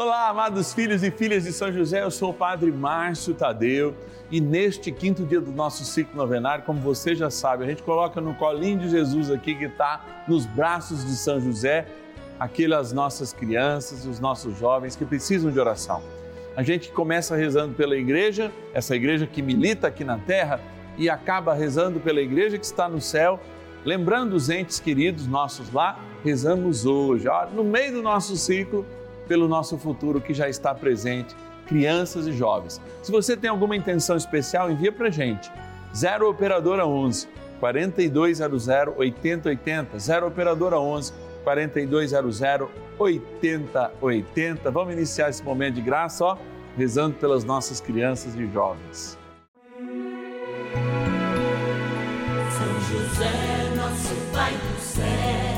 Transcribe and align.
Olá, 0.00 0.28
amados 0.28 0.72
filhos 0.72 1.02
e 1.02 1.10
filhas 1.10 1.42
de 1.42 1.52
São 1.52 1.72
José, 1.72 2.04
eu 2.04 2.10
sou 2.12 2.30
o 2.30 2.32
Padre 2.32 2.70
Márcio 2.70 3.34
Tadeu 3.34 3.96
e 4.30 4.40
neste 4.40 4.92
quinto 4.92 5.26
dia 5.26 5.40
do 5.40 5.50
nosso 5.50 5.84
ciclo 5.84 6.14
novenário, 6.14 6.62
como 6.64 6.80
você 6.80 7.16
já 7.16 7.30
sabe, 7.30 7.64
a 7.64 7.66
gente 7.66 7.82
coloca 7.82 8.20
no 8.20 8.32
colinho 8.34 8.78
de 8.78 8.90
Jesus 8.90 9.28
aqui 9.28 9.56
que 9.56 9.64
está 9.64 10.24
nos 10.28 10.46
braços 10.46 11.04
de 11.04 11.16
São 11.16 11.40
José, 11.40 11.84
aquelas 12.38 12.92
nossas 12.92 13.32
crianças, 13.32 14.06
os 14.06 14.20
nossos 14.20 14.56
jovens 14.56 14.94
que 14.94 15.04
precisam 15.04 15.50
de 15.50 15.58
oração. 15.58 16.00
A 16.54 16.62
gente 16.62 16.92
começa 16.92 17.34
rezando 17.34 17.74
pela 17.74 17.96
igreja, 17.96 18.52
essa 18.72 18.94
igreja 18.94 19.26
que 19.26 19.42
milita 19.42 19.88
aqui 19.88 20.04
na 20.04 20.18
terra, 20.18 20.60
e 20.96 21.10
acaba 21.10 21.54
rezando 21.54 21.98
pela 21.98 22.20
igreja 22.20 22.56
que 22.56 22.64
está 22.64 22.88
no 22.88 23.00
céu, 23.00 23.40
lembrando 23.84 24.34
os 24.34 24.48
entes 24.48 24.78
queridos 24.78 25.26
nossos 25.26 25.72
lá, 25.72 25.98
rezamos 26.22 26.86
hoje, 26.86 27.26
ó, 27.26 27.46
no 27.46 27.64
meio 27.64 27.94
do 27.94 28.02
nosso 28.02 28.36
ciclo 28.36 28.86
pelo 29.28 29.46
nosso 29.46 29.78
futuro 29.78 30.20
que 30.20 30.34
já 30.34 30.48
está 30.48 30.74
presente, 30.74 31.36
crianças 31.66 32.26
e 32.26 32.32
jovens. 32.32 32.80
Se 33.02 33.12
você 33.12 33.36
tem 33.36 33.50
alguma 33.50 33.76
intenção 33.76 34.16
especial, 34.16 34.70
envia 34.70 34.90
para 34.90 35.10
gente. 35.10 35.52
0 35.94 36.28
Operadora 36.30 36.86
11 36.86 37.28
4200 37.60 38.66
8080. 38.96 39.98
0 39.98 40.26
Operadora 40.26 40.80
11 40.80 41.12
4200 41.44 42.68
8080. 42.98 44.70
Vamos 44.70 44.94
iniciar 44.94 45.28
esse 45.28 45.42
momento 45.42 45.74
de 45.74 45.82
graça, 45.82 46.24
ó, 46.24 46.36
rezando 46.76 47.14
pelas 47.16 47.44
nossas 47.44 47.80
crianças 47.80 48.34
e 48.34 48.46
jovens. 48.52 49.18
São 52.50 52.80
José, 52.80 53.74
nosso 53.76 54.14
Pai 54.32 54.52
do 54.52 54.80
céu, 54.80 55.57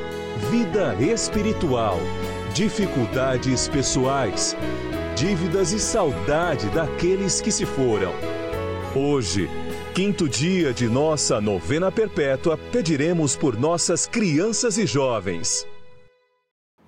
vida 0.49 0.95
espiritual, 0.95 1.99
dificuldades 2.53 3.67
pessoais, 3.67 4.57
dívidas 5.15 5.71
e 5.71 5.79
saudade 5.79 6.67
daqueles 6.69 7.39
que 7.39 7.51
se 7.51 7.65
foram. 7.65 8.11
Hoje, 8.95 9.47
quinto 9.93 10.27
dia 10.27 10.73
de 10.73 10.87
nossa 10.89 11.39
novena 11.39 11.91
perpétua, 11.91 12.57
pediremos 12.71 13.35
por 13.35 13.57
nossas 13.57 14.07
crianças 14.07 14.77
e 14.77 14.85
jovens. 14.85 15.67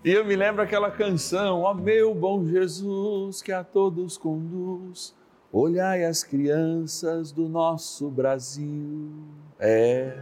E 0.04 0.12
eu 0.12 0.26
me 0.26 0.36
lembro 0.36 0.64
aquela 0.64 0.90
canção, 0.90 1.62
ó 1.62 1.74
meu 1.74 2.14
bom 2.16 2.46
Jesus, 2.46 3.42
que 3.42 3.52
a 3.52 3.64
todos 3.64 4.18
conduz, 4.18 5.16
olhai 5.52 6.04
as 6.04 6.24
crianças 6.24 7.32
do 7.32 7.48
nosso 7.48 8.10
Brasil. 8.10 9.14
É, 9.60 10.18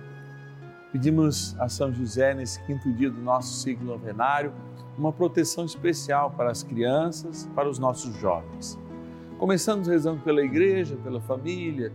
pedimos 0.91 1.55
a 1.59 1.69
São 1.69 1.93
José, 1.93 2.33
nesse 2.33 2.61
quinto 2.63 2.91
dia 2.91 3.09
do 3.09 3.21
nosso 3.21 3.53
ciclo 3.53 3.85
novenário, 3.85 4.53
uma 4.97 5.11
proteção 5.11 5.65
especial 5.65 6.31
para 6.31 6.51
as 6.51 6.63
crianças, 6.63 7.49
para 7.55 7.69
os 7.69 7.79
nossos 7.79 8.15
jovens. 8.17 8.79
Começando 9.37 9.87
rezando 9.87 10.21
pela 10.21 10.41
igreja, 10.41 10.97
pela 10.97 11.21
família, 11.21 11.91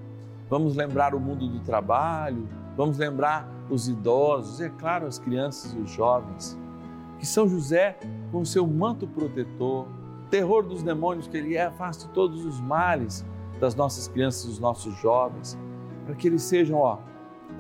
vamos 0.49 0.75
lembrar 0.75 1.15
o 1.15 1.21
mundo 1.21 1.47
do 1.47 1.61
trabalho, 1.61 2.49
vamos 2.77 2.99
lembrar 2.99 3.49
os 3.71 3.89
idosos 3.89 4.61
e, 4.61 4.65
é 4.65 4.69
claro, 4.71 5.07
as 5.07 5.19
crianças 5.19 5.73
e 5.73 5.79
os 5.79 5.91
jovens 5.91 6.59
que 7.19 7.27
São 7.27 7.49
José, 7.49 7.99
com 8.31 8.45
seu 8.45 8.67
manto 8.67 9.07
protetor, 9.07 9.87
terror 10.31 10.63
dos 10.63 10.83
demônios 10.83 11.27
que 11.27 11.37
ele 11.37 11.57
é, 11.57 11.67
afaste 11.67 12.09
todos 12.09 12.45
os 12.45 12.61
males 12.61 13.25
das 13.61 13.75
nossas 13.75 14.09
crianças 14.09 14.45
e 14.45 14.49
dos 14.49 14.59
nossos 14.59 14.95
jovens, 14.97 15.59
para 16.05 16.15
que 16.15 16.27
eles 16.27 16.43
sejam, 16.43 16.79
ó, 16.79 16.99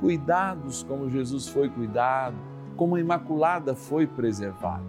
cuidados 0.00 0.82
como 0.82 1.10
Jesus 1.10 1.48
foi 1.48 1.68
cuidado, 1.68 2.36
como 2.76 2.96
a 2.96 3.00
Imaculada 3.00 3.74
foi 3.74 4.06
preservada. 4.06 4.84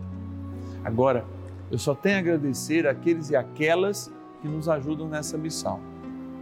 Agora, 0.84 1.26
eu 1.72 1.78
só 1.78 1.96
tenho 1.96 2.18
a 2.18 2.20
agradecer 2.20 2.88
àqueles 2.88 3.30
e 3.30 3.36
aquelas 3.36 4.12
que 4.42 4.48
nos 4.48 4.70
ajudam 4.70 5.08
nessa 5.08 5.38
missão. 5.38 5.80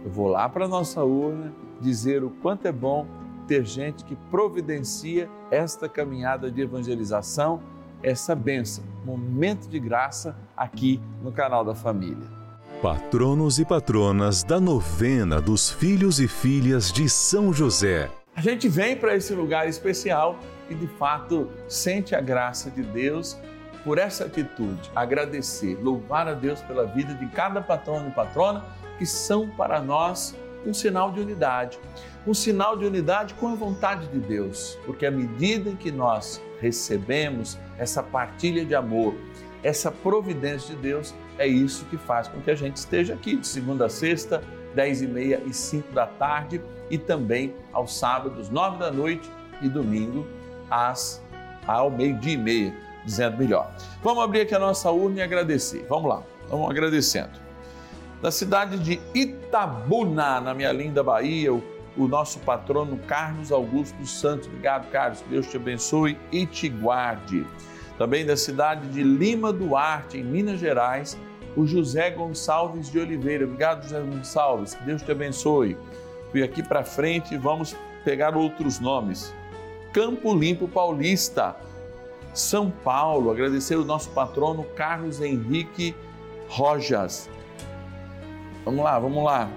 Eu 0.04 0.10
vou 0.10 0.28
lá 0.28 0.48
para 0.48 0.66
a 0.66 0.68
nossa 0.68 1.02
urna 1.02 1.52
dizer 1.80 2.22
o 2.22 2.30
quanto 2.30 2.66
é 2.66 2.72
bom 2.72 3.06
ter 3.46 3.64
gente 3.64 4.04
que 4.04 4.16
providencia 4.30 5.28
esta 5.50 5.88
caminhada 5.88 6.50
de 6.50 6.60
evangelização 6.60 7.60
essa 8.02 8.34
benção, 8.34 8.84
momento 9.04 9.68
de 9.68 9.78
graça 9.78 10.36
aqui 10.56 11.00
no 11.22 11.32
canal 11.32 11.64
da 11.64 11.74
família. 11.74 12.26
Patronos 12.82 13.58
e 13.58 13.64
patronas 13.64 14.44
da 14.44 14.60
novena 14.60 15.40
dos 15.40 15.70
filhos 15.70 16.20
e 16.20 16.28
filhas 16.28 16.92
de 16.92 17.08
São 17.08 17.52
José. 17.52 18.10
A 18.36 18.42
gente 18.42 18.68
vem 18.68 18.94
para 18.94 19.16
esse 19.16 19.32
lugar 19.32 19.66
especial 19.66 20.38
e 20.68 20.74
de 20.74 20.86
fato 20.86 21.50
sente 21.66 22.14
a 22.14 22.20
graça 22.20 22.70
de 22.70 22.82
Deus 22.82 23.38
por 23.82 23.96
essa 23.96 24.26
atitude, 24.26 24.90
agradecer, 24.94 25.78
louvar 25.82 26.28
a 26.28 26.34
Deus 26.34 26.60
pela 26.60 26.84
vida 26.84 27.14
de 27.14 27.26
cada 27.28 27.62
patrono 27.62 28.08
e 28.08 28.10
patrona 28.10 28.62
que 28.98 29.06
são 29.06 29.48
para 29.48 29.80
nós 29.80 30.36
um 30.66 30.74
sinal 30.74 31.10
de 31.12 31.20
unidade, 31.20 31.78
um 32.26 32.34
sinal 32.34 32.76
de 32.76 32.84
unidade 32.84 33.32
com 33.32 33.48
a 33.48 33.54
vontade 33.54 34.06
de 34.08 34.18
Deus, 34.18 34.78
porque 34.84 35.06
à 35.06 35.10
medida 35.10 35.70
em 35.70 35.76
que 35.76 35.90
nós 35.90 36.42
recebemos 36.60 37.58
essa 37.78 38.02
partilha 38.02 38.66
de 38.66 38.74
amor, 38.74 39.14
essa 39.62 39.90
providência 39.90 40.74
de 40.74 40.82
Deus, 40.82 41.14
é 41.38 41.46
isso 41.46 41.86
que 41.86 41.96
faz 41.96 42.28
com 42.28 42.42
que 42.42 42.50
a 42.50 42.54
gente 42.54 42.76
esteja 42.76 43.14
aqui 43.14 43.36
de 43.36 43.46
segunda 43.46 43.86
a 43.86 43.88
sexta, 43.88 44.42
dez 44.74 45.00
e 45.00 45.06
meia 45.06 45.40
e 45.46 45.54
cinco 45.54 45.90
da 45.94 46.06
tarde 46.06 46.60
e 46.90 46.98
também 46.98 47.54
aos 47.72 47.96
sábados, 47.96 48.48
nove 48.48 48.78
da 48.78 48.90
noite 48.90 49.30
e 49.62 49.68
domingo 49.68 50.26
às 50.70 51.24
ao 51.66 51.90
meio-dia 51.90 52.34
e 52.34 52.36
meia, 52.36 52.74
dizendo 53.04 53.38
melhor. 53.38 53.74
Vamos 54.02 54.22
abrir 54.22 54.42
aqui 54.42 54.54
a 54.54 54.58
nossa 54.58 54.90
urna 54.90 55.18
e 55.18 55.22
agradecer. 55.22 55.84
Vamos 55.88 56.08
lá, 56.08 56.22
vamos 56.48 56.70
agradecendo. 56.70 57.40
Da 58.22 58.30
cidade 58.30 58.78
de 58.78 59.00
Itabuna, 59.12 60.40
na 60.40 60.54
minha 60.54 60.72
linda 60.72 61.02
Bahia, 61.02 61.52
o 61.52 61.62
o 61.96 62.06
nosso 62.06 62.38
patrono 62.40 62.98
Carlos 63.06 63.50
Augusto 63.50 64.04
Santos. 64.06 64.46
Obrigado, 64.46 64.90
Carlos. 64.90 65.22
Deus 65.30 65.46
te 65.46 65.56
abençoe 65.56 66.18
e 66.30 66.46
te 66.46 66.68
guarde. 66.68 67.46
Também 67.96 68.26
da 68.26 68.36
cidade 68.36 68.86
de 68.88 69.02
Lima 69.02 69.52
Duarte, 69.52 70.18
em 70.18 70.24
Minas 70.24 70.60
Gerais, 70.60 71.18
o 71.56 71.66
José 71.66 72.10
Gonçalves 72.10 72.90
de 72.90 72.98
Oliveira. 72.98 73.44
Obrigado, 73.44 73.82
José 73.84 74.00
Gonçalves. 74.00 74.74
Que 74.74 74.84
Deus 74.84 75.02
te 75.02 75.10
abençoe. 75.10 75.76
Fui 76.36 76.42
aqui 76.42 76.62
para 76.62 76.84
frente 76.84 77.32
e 77.32 77.38
vamos 77.38 77.74
pegar 78.04 78.36
outros 78.36 78.78
nomes. 78.78 79.34
Campo 79.90 80.34
Limpo 80.34 80.68
Paulista, 80.68 81.56
São 82.34 82.70
Paulo. 82.70 83.30
Agradecer 83.30 83.76
o 83.76 83.86
nosso 83.86 84.10
patrono 84.10 84.62
Carlos 84.76 85.22
Henrique 85.22 85.96
Rojas. 86.46 87.30
Vamos 88.66 88.84
lá, 88.84 88.98
vamos 88.98 89.24
lá. 89.24 89.48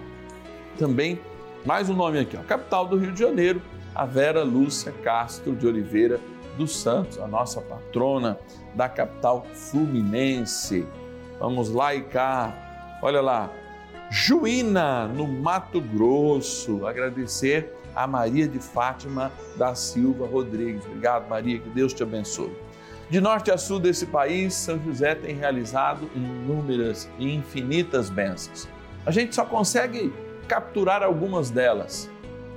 Também 0.78 1.20
mais 1.66 1.90
um 1.90 1.96
nome 1.98 2.18
aqui, 2.18 2.38
ó. 2.38 2.44
capital 2.44 2.88
do 2.88 2.96
Rio 2.96 3.12
de 3.12 3.20
Janeiro, 3.20 3.62
a 3.94 4.06
Vera 4.06 4.46
Lúcia 4.46 4.94
Castro 5.04 5.58
de 5.58 5.68
Oliveira 5.68 6.18
dos 6.58 6.78
Santos, 6.78 7.20
a 7.20 7.28
nossa 7.28 7.60
patrona 7.60 8.40
da 8.74 8.88
capital 8.88 9.46
fluminense. 9.54 10.88
Vamos 11.42 11.70
lá 11.70 11.94
e 11.94 12.04
cá. 12.04 13.00
Olha 13.02 13.20
lá. 13.20 13.59
Juína, 14.10 15.08
no 15.08 15.28
Mato 15.28 15.80
Grosso. 15.80 16.88
Agradecer 16.88 17.74
a 17.96 18.08
Maria 18.08 18.48
de 18.48 18.60
Fátima 18.60 19.32
da 19.56 19.76
Silva 19.76 20.26
Rodrigues. 20.26 20.86
Obrigado, 20.86 21.30
Maria, 21.30 21.60
que 21.60 21.70
Deus 21.70 21.94
te 21.94 22.02
abençoe. 22.02 22.52
De 23.10 23.22
norte 23.22 23.52
a 23.52 23.58
sul 23.58 23.80
desse 23.80 24.06
país, 24.08 24.54
São 24.54 24.80
José 24.84 25.16
tem 25.16 25.36
realizado 25.36 26.10
inúmeras 26.16 27.10
e 27.18 27.34
infinitas 27.34 28.10
bênçãos. 28.10 28.68
A 29.06 29.12
gente 29.12 29.34
só 29.36 29.46
consegue 29.46 30.14
capturar 30.48 31.04
algumas 31.04 31.50
delas, 31.50 32.10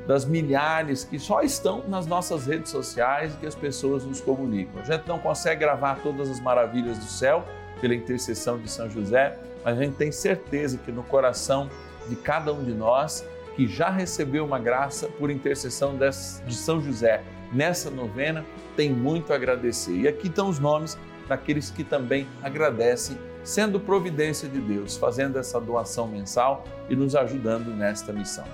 das 0.07 0.25
milhares 0.25 1.05
que 1.05 1.19
só 1.19 1.43
estão 1.43 1.85
nas 1.89 2.07
nossas 2.07 2.47
redes 2.47 2.71
sociais 2.71 3.35
e 3.35 3.37
que 3.37 3.47
as 3.47 3.55
pessoas 3.55 4.05
nos 4.05 4.21
comunicam. 4.21 4.81
A 4.81 4.85
gente 4.85 5.07
não 5.07 5.19
consegue 5.19 5.61
gravar 5.61 5.97
todas 6.03 6.29
as 6.31 6.41
maravilhas 6.41 6.99
do 6.99 7.05
céu 7.05 7.45
pela 7.81 7.95
intercessão 7.95 8.59
de 8.59 8.71
São 8.71 8.91
José, 8.91 9.39
mas 9.65 9.79
a 9.79 9.83
gente 9.83 9.97
tem 9.97 10.11
certeza 10.11 10.79
que 10.79 10.91
no 10.91 11.03
coração 11.03 11.71
de 12.09 12.17
cada 12.17 12.53
um 12.53 12.65
de 12.65 12.73
nós 12.73 13.25
que 13.55 13.67
já 13.67 13.91
recebeu 13.91 14.45
uma 14.45 14.59
graça 14.59 15.09
por 15.09 15.31
intercessão 15.31 15.97
de 15.97 16.55
São 16.55 16.81
José 16.81 17.23
nessa 17.53 17.91
novena, 17.91 18.45
tem 18.77 18.91
muito 18.91 19.33
a 19.33 19.37
agradecer. 19.37 19.93
E 19.93 20.09
aqui 20.09 20.29
estão 20.29 20.49
os 20.49 20.59
nomes 20.59 20.97
daqueles 21.29 21.71
que 21.71 21.85
também 21.85 22.27
agradecem, 22.43 23.19
sendo 23.45 23.79
providência 23.79 24.49
de 24.49 24.59
Deus, 24.59 24.97
fazendo 24.97 25.39
essa 25.39 25.61
doação 25.61 26.09
mensal 26.09 26.65
e 26.89 26.97
nos 26.97 27.15
ajudando 27.15 27.69
nesta 27.69 28.13
missão. 28.13 28.45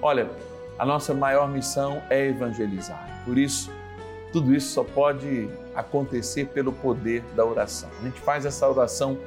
Olha, 0.00 0.30
a 0.78 0.86
nossa 0.86 1.12
maior 1.12 1.48
missão 1.48 2.02
é 2.10 2.28
evangelizar. 2.28 3.22
Por 3.24 3.36
isso, 3.38 3.72
tudo 4.32 4.54
isso 4.54 4.72
só 4.72 4.84
pode 4.84 5.48
acontecer 5.74 6.46
pelo 6.46 6.72
poder 6.72 7.22
da 7.34 7.44
oração. 7.44 7.88
A 8.00 8.04
gente 8.04 8.20
faz 8.20 8.44
essa 8.46 8.68
oração 8.68 9.18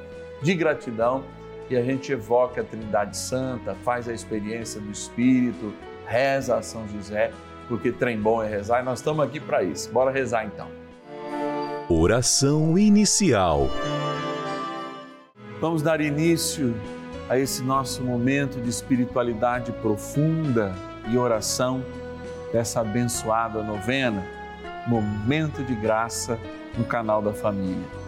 de 0.42 0.54
gratidão 0.54 1.24
e 1.70 1.76
a 1.76 1.82
gente 1.82 2.12
evoca 2.12 2.60
a 2.60 2.64
Trindade 2.64 3.16
Santa, 3.16 3.74
faz 3.84 4.08
a 4.08 4.12
experiência 4.12 4.80
do 4.80 4.90
Espírito, 4.90 5.74
reza 6.06 6.56
a 6.56 6.62
São 6.62 6.88
José, 6.88 7.30
porque 7.68 7.92
trem 7.92 8.18
bom 8.18 8.42
é 8.42 8.48
rezar 8.48 8.80
e 8.80 8.84
nós 8.84 9.00
estamos 9.00 9.24
aqui 9.24 9.38
para 9.38 9.62
isso. 9.62 9.90
Bora 9.90 10.10
rezar 10.10 10.46
então. 10.46 10.68
Oração 11.88 12.78
inicial. 12.78 13.68
Vamos 15.60 15.82
dar 15.82 16.00
início 16.00 16.74
a 17.28 17.38
esse 17.38 17.62
nosso 17.62 18.02
momento 18.02 18.60
de 18.60 18.70
espiritualidade 18.70 19.72
profunda 19.72 20.74
e 21.10 21.18
oração 21.18 21.84
dessa 22.52 22.80
abençoada 22.80 23.62
novena, 23.62 24.24
momento 24.86 25.62
de 25.62 25.74
graça 25.74 26.38
no 26.76 26.84
canal 26.84 27.20
da 27.20 27.32
família. 27.32 28.07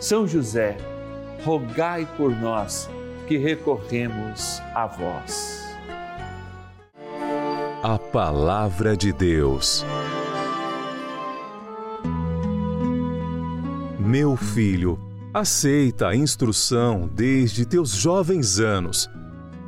são 0.00 0.26
José, 0.26 0.76
rogai 1.44 2.06
por 2.16 2.30
nós 2.30 2.88
que 3.26 3.36
recorremos 3.36 4.60
a 4.74 4.86
vós. 4.86 5.64
A 7.82 7.98
Palavra 7.98 8.96
de 8.96 9.12
Deus. 9.12 9.84
Meu 13.98 14.36
filho, 14.36 14.98
aceita 15.32 16.08
a 16.08 16.16
instrução 16.16 17.08
desde 17.12 17.66
teus 17.66 17.90
jovens 17.90 18.58
anos. 18.58 19.10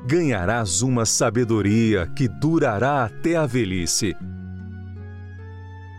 Ganharás 0.07 0.81
uma 0.81 1.05
sabedoria 1.05 2.07
que 2.07 2.29
durará 2.29 3.05
até 3.05 3.37
a 3.37 3.47
velhice. 3.47 4.17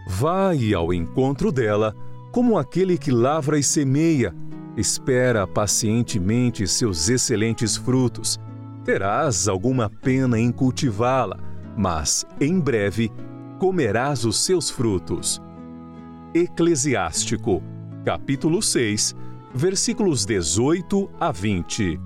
Vai 0.08 0.74
ao 0.74 0.94
encontro 0.94 1.52
dela 1.52 1.94
como 2.32 2.58
aquele 2.58 2.98
que 2.98 3.12
lavra 3.12 3.58
e 3.58 3.64
semeia, 3.64 4.34
espera 4.78 5.48
pacientemente 5.48 6.68
seus 6.68 7.10
excelentes 7.10 7.76
frutos. 7.76 8.38
Terás 8.86 9.48
alguma 9.48 9.90
pena 9.90 10.40
em 10.40 10.52
cultivá-la, 10.52 11.38
mas 11.76 12.26
em 12.40 12.60
breve 12.60 13.12
comerás 13.58 14.26
os 14.26 14.44
seus 14.44 14.70
frutos. 14.70 15.42
Eclesiástico, 16.34 17.64
capítulo 18.06 18.62
6, 18.62 19.16
versículos 19.54 20.26
18 20.26 21.10
a 21.20 21.32
20. 21.32 22.00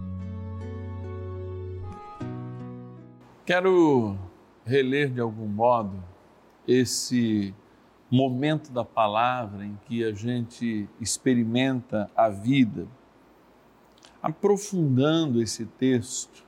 Quero 3.46 4.18
reler 4.66 5.10
de 5.10 5.20
algum 5.20 5.48
modo 5.48 6.02
esse 6.66 7.54
momento 8.14 8.72
da 8.72 8.86
palavra 8.86 9.66
em 9.66 9.76
que 9.88 10.04
a 10.04 10.14
gente 10.14 10.88
experimenta 11.02 12.12
a 12.16 12.30
vida, 12.30 12.88
aprofundando 14.22 15.42
esse 15.42 15.66
texto, 15.66 16.46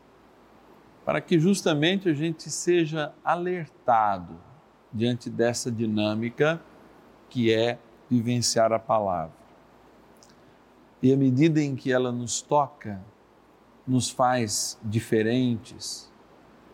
para 1.04 1.20
que 1.20 1.40
justamente 1.40 2.08
a 2.08 2.14
gente 2.14 2.52
seja 2.52 3.16
alertado 3.24 4.40
diante 4.94 5.28
dessa 5.28 5.72
dinâmica 5.72 6.62
que 7.30 7.52
é 7.52 7.80
vivenciar 8.08 8.72
a 8.72 8.78
palavra. 8.78 9.34
E 11.02 11.12
à 11.12 11.18
medida 11.18 11.60
em 11.60 11.76
que 11.76 11.92
ela 11.92 12.12
nos 12.12 12.44
toca, 12.44 13.04
nos 13.88 14.08
faz 14.08 14.80
diferentes 14.84 16.14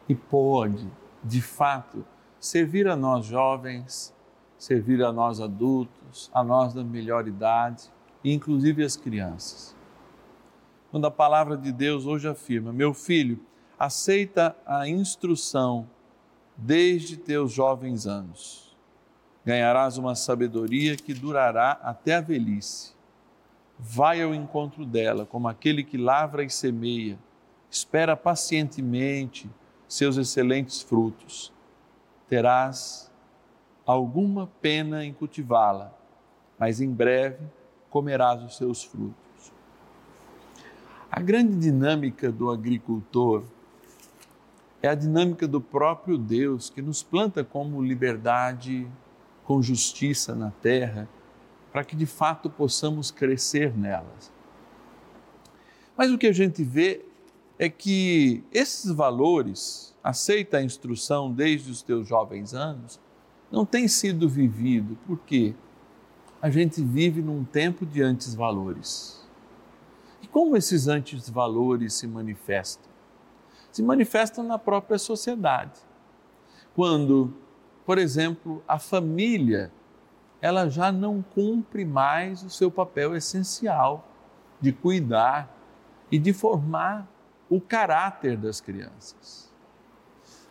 e 0.09 0.13
pode, 0.13 0.85
de 1.23 1.41
fato, 1.41 2.05
servir 2.37 2.89
a 2.89 2.95
nós 2.97 3.25
jovens 3.25 4.13
servir 4.61 5.03
a 5.03 5.11
nós 5.11 5.41
adultos, 5.41 6.29
a 6.31 6.43
nós 6.43 6.71
da 6.71 6.83
melhor 6.83 7.27
idade, 7.27 7.89
inclusive 8.23 8.83
as 8.83 8.95
crianças. 8.95 9.75
Quando 10.91 11.07
a 11.07 11.11
palavra 11.11 11.57
de 11.57 11.71
Deus 11.71 12.05
hoje 12.05 12.27
afirma: 12.27 12.71
Meu 12.71 12.93
filho, 12.93 13.39
aceita 13.79 14.55
a 14.63 14.87
instrução 14.87 15.89
desde 16.55 17.17
teus 17.17 17.51
jovens 17.51 18.05
anos. 18.05 18.77
Ganharás 19.43 19.97
uma 19.97 20.13
sabedoria 20.13 20.95
que 20.95 21.15
durará 21.15 21.71
até 21.81 22.13
a 22.13 22.21
velhice. 22.21 22.93
Vai 23.79 24.21
ao 24.21 24.31
encontro 24.35 24.85
dela, 24.85 25.25
como 25.25 25.47
aquele 25.47 25.83
que 25.83 25.97
lavra 25.97 26.43
e 26.43 26.51
semeia, 26.51 27.17
espera 27.67 28.15
pacientemente 28.15 29.49
seus 29.87 30.17
excelentes 30.17 30.83
frutos. 30.83 31.51
Terás 32.27 33.10
alguma 33.85 34.47
pena 34.61 35.03
em 35.03 35.13
cultivá-la, 35.13 35.93
mas 36.57 36.81
em 36.81 36.91
breve 36.91 37.43
comerás 37.89 38.41
os 38.43 38.57
seus 38.57 38.83
frutos. 38.83 39.51
A 41.11 41.19
grande 41.19 41.57
dinâmica 41.57 42.31
do 42.31 42.49
agricultor 42.49 43.43
é 44.81 44.87
a 44.87 44.95
dinâmica 44.95 45.47
do 45.47 45.59
próprio 45.59 46.17
Deus 46.17 46.69
que 46.69 46.81
nos 46.81 47.03
planta 47.03 47.43
como 47.43 47.81
liberdade 47.81 48.87
com 49.43 49.61
justiça 49.61 50.33
na 50.33 50.51
terra, 50.51 51.07
para 51.71 51.83
que 51.83 51.95
de 51.95 52.05
fato 52.05 52.49
possamos 52.49 53.11
crescer 53.11 53.77
nelas. 53.77 54.31
Mas 55.95 56.11
o 56.11 56.17
que 56.17 56.27
a 56.27 56.33
gente 56.33 56.63
vê 56.63 57.05
é 57.59 57.69
que 57.69 58.43
esses 58.51 58.91
valores, 58.91 59.95
aceita 60.03 60.57
a 60.57 60.63
instrução 60.63 61.31
desde 61.31 61.69
os 61.69 61.83
teus 61.83 62.07
jovens 62.07 62.53
anos, 62.53 62.99
não 63.51 63.65
têm 63.65 63.87
sido 63.87 64.29
vivido, 64.29 64.97
porque 65.05 65.53
a 66.41 66.49
gente 66.49 66.81
vive 66.81 67.21
num 67.21 67.43
tempo 67.43 67.85
de 67.85 68.01
antes 68.01 68.33
valores. 68.33 69.27
E 70.21 70.27
como 70.27 70.55
esses 70.55 70.87
antes 70.87 71.29
valores 71.29 71.93
se 71.93 72.07
manifestam? 72.07 72.91
se 73.71 73.81
manifestam 73.81 74.43
na 74.43 74.59
própria 74.59 74.99
sociedade. 74.99 75.79
Quando, 76.75 77.33
por 77.85 77.97
exemplo, 77.97 78.63
a 78.67 78.77
família 78.77 79.71
ela 80.41 80.67
já 80.67 80.91
não 80.91 81.21
cumpre 81.21 81.85
mais 81.85 82.43
o 82.43 82.49
seu 82.49 82.71
papel 82.71 83.15
essencial 83.15 84.07
de 84.59 84.71
cuidar 84.73 85.55
e 86.11 86.17
de 86.17 86.33
formar 86.33 87.07
o 87.49 87.61
caráter 87.61 88.35
das 88.35 88.59
crianças. 88.59 89.53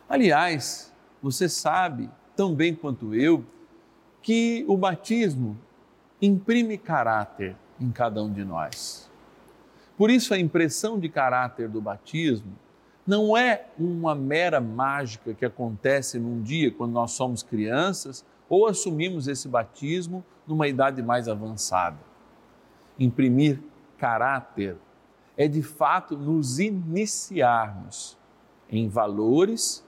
Aliás, 0.09 0.95
você 1.21 1.49
sabe 1.49 2.09
tão 2.37 2.55
bem 2.55 2.75
quanto 2.75 3.15
eu 3.15 3.45
que 4.23 4.65
o 4.69 4.77
batismo 4.77 5.57
imprime 6.21 6.77
caráter 6.77 7.57
em 7.81 7.91
cada 7.91 8.23
um 8.23 8.33
de 8.33 8.45
nós. 8.45 9.11
Por 9.97 10.11
isso, 10.11 10.33
a 10.33 10.39
impressão 10.39 10.99
de 10.99 11.09
caráter 11.09 11.69
do 11.69 11.81
batismo 11.81 12.53
não 13.07 13.37
é 13.37 13.67
uma 13.79 14.15
mera 14.15 14.61
mágica 14.61 15.35
que 15.35 15.45
acontece 15.45 16.19
num 16.19 16.43
dia 16.43 16.71
quando 16.71 16.93
nós 16.93 17.13
somos 17.13 17.43
crianças 17.43 18.25
ou 18.49 18.67
assumimos 18.67 19.29
esse 19.29 19.49
batismo 19.49 20.25
numa 20.47 20.69
idade 20.69 21.03
mais 21.03 21.29
avançada. 21.29 21.99
Imprimir 22.99 23.61
caráter 23.99 24.77
é 25.37 25.49
de 25.49 25.63
fato 25.63 26.17
nos 26.17 26.59
iniciarmos 26.59 28.19
em 28.69 28.89
valores, 28.89 29.85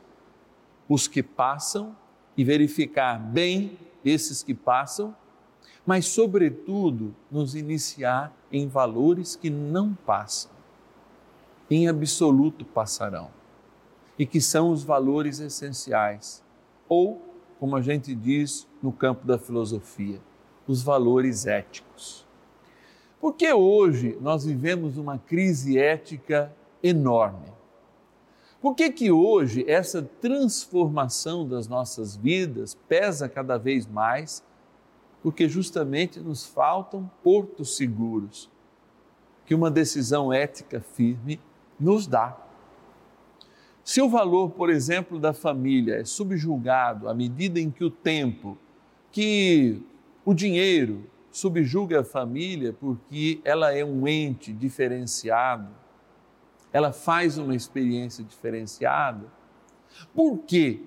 os 0.89 1.07
que 1.07 1.23
passam, 1.23 1.97
e 2.37 2.45
verificar 2.45 3.19
bem 3.19 3.79
esses 4.05 4.43
que 4.43 4.55
passam, 4.55 5.15
mas, 5.85 6.07
sobretudo, 6.07 7.15
nos 7.31 7.55
iniciar 7.55 8.33
em 8.51 8.69
valores 8.69 9.35
que 9.37 9.51
não 9.51 9.95
passam 9.95 10.53
em 11.75 11.89
absoluto 11.89 12.65
passarão 12.65 13.31
e 14.19 14.27
que 14.27 14.41
são 14.41 14.71
os 14.71 14.85
valores 14.85 15.41
essenciais, 15.41 16.45
ou, 16.89 17.21
como 17.59 17.77
a 17.77 17.81
gente 17.81 18.15
diz 18.15 18.69
no 18.83 18.93
campo 18.93 19.27
da 19.27 19.39
filosofia, 19.39 20.21
os 20.67 20.83
valores 20.83 21.47
éticos. 21.47 22.27
Porque 23.21 23.53
hoje 23.53 24.19
nós 24.21 24.45
vivemos 24.45 24.99
uma 24.99 25.19
crise 25.19 25.79
ética 25.79 26.53
enorme. 26.83 27.51
Por 28.63 28.77
que, 28.77 28.93
que 28.93 29.11
hoje 29.11 29.65
essa 29.69 30.09
transformação 30.21 31.45
das 31.45 31.67
nossas 31.67 32.15
vidas 32.15 32.79
pesa 32.89 33.29
cada 33.29 33.59
vez 33.59 33.89
mais? 33.89 34.41
Porque 35.21 35.49
justamente 35.49 36.21
nos 36.21 36.47
faltam 36.47 37.11
portos 37.25 37.77
seguros 37.77 38.49
que 39.45 39.53
uma 39.53 39.69
decisão 39.69 40.33
ética 40.33 40.81
firme 40.81 41.41
nos 41.79 42.07
dá. 42.07 42.39
Se 43.83 44.01
o 44.01 44.09
valor, 44.09 44.51
por 44.51 44.71
exemplo, 44.71 45.19
da 45.19 45.33
família 45.33 45.97
é 45.97 46.05
subjugado 46.05 47.09
à 47.09 47.15
medida 47.15 47.59
em 47.59 47.69
que 47.69 47.83
o 47.83 47.91
tempo, 47.91 48.57
que 49.11 49.83
o 50.25 50.33
dinheiro 50.33 51.11
subjuga 51.33 52.03
a 52.03 52.05
família 52.05 52.73
porque 52.73 53.41
ela 53.45 53.77
é 53.77 53.85
um 53.85 54.07
ente 54.07 54.53
diferenciado, 54.53 55.82
ela 56.73 56.93
faz 56.93 57.37
uma 57.37 57.55
experiência 57.55 58.25
diferenciada, 58.25 59.27
por 60.15 60.39
que, 60.39 60.83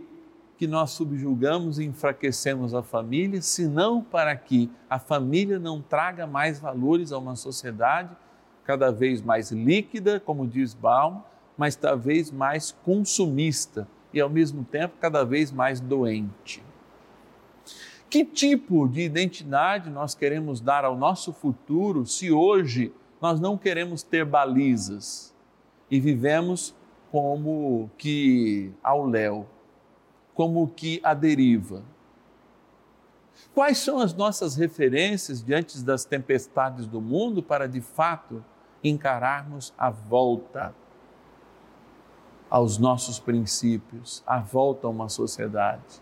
que 0.58 0.66
nós 0.66 0.92
subjugamos 0.92 1.78
e 1.78 1.86
enfraquecemos 1.86 2.74
a 2.74 2.82
família, 2.82 3.42
senão 3.42 4.02
para 4.02 4.36
que 4.36 4.72
a 4.90 4.98
família 4.98 5.60
não 5.60 5.82
traga 5.82 6.26
mais 6.26 6.60
valores 6.60 7.12
a 7.12 7.18
uma 7.18 7.36
sociedade 7.36 8.16
cada 8.64 8.92
vez 8.92 9.22
mais 9.22 9.52
líquida, 9.52 10.20
como 10.20 10.48
diz 10.48 10.74
Baum, 10.74 11.22
mas 11.58 11.76
talvez 11.76 12.32
mais 12.32 12.72
consumista 12.84 13.88
e 14.14 14.20
ao 14.20 14.30
mesmo 14.30 14.64
tempo 14.64 14.96
cada 15.00 15.24
vez 15.24 15.52
mais 15.52 15.80
doente. 15.80 16.64
Que 18.10 18.24
tipo 18.24 18.88
de 18.88 19.02
identidade 19.02 19.90
nós 19.90 20.16
queremos 20.16 20.62
dar 20.62 20.86
ao 20.86 20.98
nosso 20.98 21.34
futuro 21.34 22.06
se 22.06 22.32
hoje 22.32 22.94
nós 23.22 23.40
não 23.40 23.58
queremos 23.58 24.04
ter 24.04 24.26
balizas 24.26 25.35
e 25.96 26.00
vivemos 26.00 26.76
como 27.12 27.90
que 27.98 28.74
ao 28.84 29.06
léu, 29.06 29.48
como 30.34 30.68
que 30.68 31.00
à 31.04 31.14
deriva? 31.14 31.82
Quais 33.54 33.78
são 33.78 34.00
as 34.00 34.14
nossas 34.14 34.56
referências 34.56 35.42
diante 35.42 35.82
das 35.82 36.04
tempestades 36.04 36.86
do 36.86 37.00
mundo 37.00 37.42
para 37.42 37.68
de 37.68 37.80
fato 37.80 38.44
encararmos 38.84 39.74
a 39.78 39.90
volta 39.90 40.76
aos 42.50 42.78
nossos 42.78 43.20
princípios, 43.20 44.24
a 44.26 44.40
volta 44.40 44.88
a 44.88 44.90
uma 44.90 45.10
sociedade. 45.10 46.02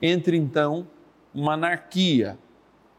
Entre 0.00 0.36
então 0.36 0.86
uma 1.32 1.54
anarquia, 1.54 2.38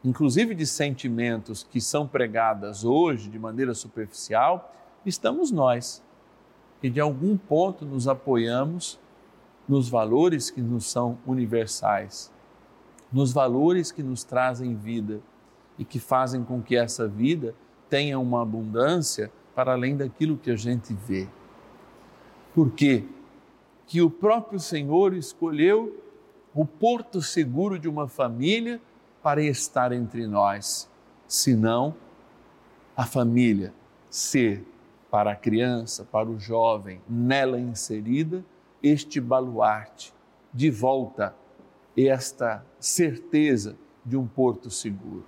inclusive 0.03 0.55
de 0.55 0.65
sentimentos 0.65 1.63
que 1.63 1.79
são 1.79 2.07
pregadas 2.07 2.83
hoje 2.83 3.29
de 3.29 3.37
maneira 3.37 3.73
superficial, 3.73 4.73
estamos 5.09 5.51
nós, 5.51 6.03
que 6.81 6.89
de 6.89 6.99
algum 6.99 7.37
ponto 7.37 7.85
nos 7.85 8.07
apoiamos 8.07 8.99
nos 9.67 9.89
valores 9.89 10.49
que 10.49 10.61
nos 10.61 10.89
são 10.89 11.17
universais, 11.25 12.31
nos 13.11 13.33
valores 13.33 13.91
que 13.91 14.01
nos 14.01 14.23
trazem 14.23 14.75
vida 14.75 15.21
e 15.77 15.83
que 15.83 15.99
fazem 15.99 16.43
com 16.43 16.61
que 16.61 16.75
essa 16.75 17.07
vida 17.07 17.53
tenha 17.89 18.17
uma 18.19 18.41
abundância 18.41 19.31
para 19.53 19.73
além 19.73 19.97
daquilo 19.97 20.37
que 20.37 20.51
a 20.51 20.55
gente 20.55 20.93
vê. 20.93 21.27
Por 22.53 22.71
quê? 22.71 23.05
Que 23.85 24.01
o 24.01 24.09
próprio 24.09 24.59
Senhor 24.59 25.13
escolheu 25.13 26.03
o 26.53 26.65
porto 26.65 27.21
seguro 27.21 27.77
de 27.77 27.87
uma 27.87 28.07
família 28.07 28.81
para 29.21 29.41
estar 29.41 29.91
entre 29.91 30.25
nós, 30.25 30.89
senão 31.27 31.93
a 32.95 33.05
família 33.05 33.73
ser 34.09 34.65
para 35.09 35.31
a 35.31 35.35
criança, 35.35 36.03
para 36.03 36.29
o 36.29 36.39
jovem, 36.39 37.01
nela 37.07 37.59
inserida, 37.59 38.43
este 38.81 39.19
baluarte 39.19 40.13
de 40.53 40.69
volta, 40.69 41.35
esta 41.95 42.65
certeza 42.79 43.77
de 44.05 44.17
um 44.17 44.27
porto 44.27 44.69
seguro. 44.69 45.25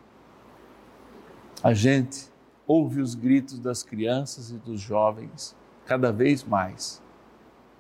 A 1.64 1.74
gente 1.74 2.30
ouve 2.68 3.02
os 3.02 3.16
gritos 3.16 3.60
das 3.60 3.84
crianças 3.84 4.52
e 4.52 4.58
dos 4.58 4.80
jovens 4.80 5.56
cada 5.86 6.12
vez 6.12 6.44
mais, 6.44 7.02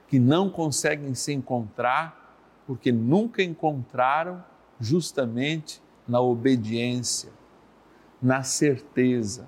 que 0.08 0.20
não 0.20 0.50
conseguem 0.50 1.13
se 1.13 1.32
encontrar 1.32 2.20
porque 2.65 2.91
nunca 2.91 3.41
encontraram 3.41 4.44
justamente 4.79 5.82
na 6.08 6.20
obediência, 6.20 7.32
na 8.22 8.44
certeza, 8.44 9.48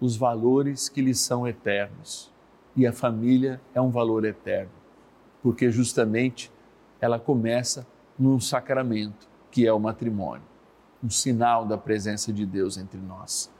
os 0.00 0.16
valores 0.16 0.88
que 0.88 1.00
lhes 1.00 1.20
são 1.20 1.46
eternos. 1.46 2.32
E 2.74 2.86
a 2.86 2.92
família 2.92 3.60
é 3.74 3.80
um 3.80 3.90
valor 3.90 4.24
eterno, 4.24 4.72
porque 5.42 5.70
justamente 5.70 6.52
ela 7.00 7.18
começa 7.18 7.86
num 8.18 8.38
sacramento, 8.38 9.28
que 9.50 9.66
é 9.66 9.72
o 9.72 9.80
matrimônio, 9.80 10.44
um 11.02 11.08
sinal 11.08 11.64
da 11.64 11.78
presença 11.78 12.32
de 12.32 12.44
Deus 12.44 12.76
entre 12.76 13.00
nós. 13.00 13.50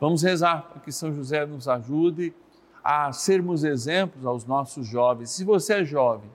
Vamos 0.00 0.22
rezar 0.22 0.62
para 0.62 0.80
que 0.80 0.92
São 0.92 1.12
José 1.12 1.46
nos 1.46 1.68
ajude 1.68 2.34
a 2.82 3.12
sermos 3.12 3.64
exemplos 3.64 4.26
aos 4.26 4.44
nossos 4.44 4.86
jovens. 4.86 5.30
Se 5.30 5.44
você 5.44 5.74
é 5.74 5.84
jovem, 5.84 6.30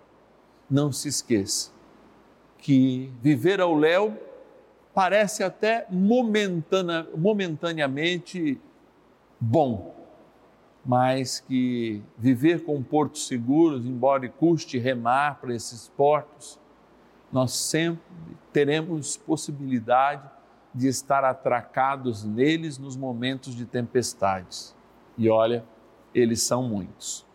não 0.70 0.92
se 0.92 1.10
esqueça 1.10 1.72
que 2.62 3.12
viver 3.22 3.60
ao 3.60 3.76
léu 3.76 4.16
parece 4.94 5.44
até 5.44 5.88
momentane, 5.90 7.08
momentaneamente 7.18 8.62
bom, 9.42 9.96
mas 10.86 11.40
que 11.40 12.04
viver 12.16 12.64
com 12.64 12.82
portos 12.84 13.26
seguros, 13.26 13.86
embora 13.86 14.30
custe 14.30 14.78
remar 14.78 15.40
para 15.42 15.54
esses 15.54 15.90
portos, 15.90 16.60
nós 17.32 17.54
sempre 17.54 18.04
teremos 18.54 19.18
possibilidade 19.18 20.30
de 20.74 20.88
estar 20.88 21.24
atracados 21.24 22.24
neles 22.24 22.78
nos 22.78 22.96
momentos 22.96 23.56
de 23.56 23.66
tempestades. 23.66 24.76
E 25.18 25.30
olha, 25.30 25.66
eles 26.14 26.44
são 26.44 26.64
muitos. 26.64 27.26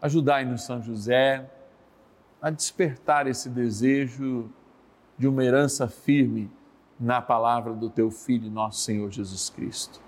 Ajudai-nos, 0.00 0.62
São 0.62 0.82
José, 0.82 1.50
a 2.40 2.50
despertar 2.50 3.26
esse 3.26 3.48
desejo 3.48 4.50
de 5.16 5.26
uma 5.26 5.42
herança 5.44 5.88
firme 5.88 6.50
na 6.98 7.20
palavra 7.20 7.74
do 7.74 7.90
teu 7.90 8.10
Filho, 8.10 8.50
nosso 8.50 8.80
Senhor 8.80 9.10
Jesus 9.10 9.50
Cristo. 9.50 10.07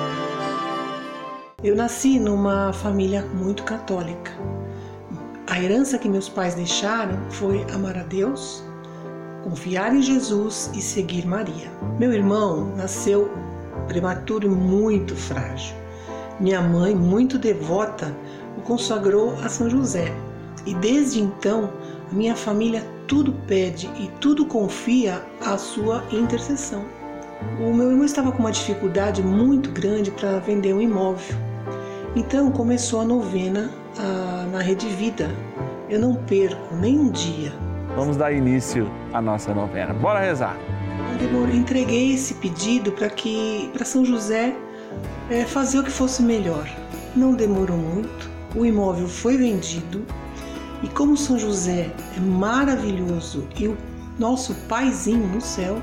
Eu 1.63 1.75
nasci 1.75 2.19
numa 2.19 2.73
família 2.73 3.23
muito 3.35 3.61
católica. 3.61 4.31
A 5.45 5.61
herança 5.61 5.99
que 5.99 6.09
meus 6.09 6.27
pais 6.27 6.55
deixaram 6.55 7.19
foi 7.29 7.63
amar 7.71 7.95
a 7.99 8.01
Deus, 8.01 8.63
confiar 9.43 9.95
em 9.95 10.01
Jesus 10.01 10.71
e 10.73 10.81
seguir 10.81 11.27
Maria. 11.27 11.71
Meu 11.99 12.11
irmão 12.13 12.75
nasceu 12.75 13.29
prematuro 13.87 14.47
e 14.47 14.49
muito 14.49 15.15
frágil. 15.15 15.75
Minha 16.39 16.61
mãe, 16.61 16.95
muito 16.95 17.37
devota, 17.37 18.11
o 18.57 18.61
consagrou 18.61 19.35
a 19.43 19.47
São 19.47 19.69
José 19.69 20.11
e 20.65 20.73
desde 20.73 21.21
então, 21.21 21.71
a 22.09 22.15
minha 22.15 22.35
família 22.35 22.83
tudo 23.07 23.33
pede 23.45 23.87
e 23.99 24.07
tudo 24.19 24.47
confia 24.47 25.21
à 25.39 25.55
sua 25.59 26.03
intercessão. 26.11 26.83
O 27.59 27.71
meu 27.71 27.91
irmão 27.91 28.05
estava 28.05 28.31
com 28.31 28.39
uma 28.39 28.51
dificuldade 28.51 29.21
muito 29.21 29.69
grande 29.69 30.09
para 30.09 30.39
vender 30.39 30.73
um 30.73 30.81
imóvel. 30.81 31.50
Então 32.13 32.51
começou 32.51 32.99
a 32.99 33.05
novena 33.05 33.71
a, 33.97 34.45
na 34.51 34.59
Rede 34.59 34.85
Vida. 34.89 35.33
Eu 35.89 35.97
não 35.97 36.13
perco 36.13 36.75
nem 36.75 36.99
um 36.99 37.09
dia. 37.09 37.53
Vamos 37.95 38.17
dar 38.17 38.33
início 38.33 38.91
à 39.13 39.21
nossa 39.21 39.53
novena. 39.53 39.93
Bora 39.93 40.19
rezar. 40.19 40.57
Eu 41.21 41.49
entreguei 41.49 42.13
esse 42.13 42.33
pedido 42.33 42.91
para 42.91 43.09
que 43.09 43.69
para 43.71 43.85
São 43.85 44.03
José 44.03 44.53
é, 45.29 45.45
fazer 45.45 45.79
o 45.79 45.83
que 45.85 45.89
fosse 45.89 46.21
melhor. 46.21 46.67
Não 47.15 47.33
demorou 47.33 47.77
muito. 47.77 48.29
O 48.57 48.65
imóvel 48.65 49.07
foi 49.07 49.37
vendido 49.37 50.05
e 50.83 50.89
como 50.89 51.15
São 51.15 51.39
José 51.39 51.93
é 52.17 52.19
maravilhoso 52.19 53.47
e 53.57 53.69
o 53.69 53.77
nosso 54.19 54.53
paizinho 54.67 55.25
no 55.27 55.39
céu, 55.39 55.81